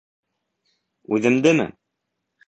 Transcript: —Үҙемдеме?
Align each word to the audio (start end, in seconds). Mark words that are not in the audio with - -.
—Үҙемдеме? 1.17 1.67